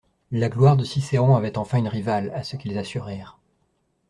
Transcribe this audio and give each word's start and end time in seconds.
La 0.31 0.49
gloire 0.49 0.77
de 0.77 0.83
Cicéron 0.83 1.35
avait 1.35 1.59
enfin 1.59 1.77
une 1.77 1.87
rivale, 1.87 2.31
à 2.33 2.41
ce 2.41 2.55
qu'ils 2.55 2.79
assurèrent. 2.79 3.37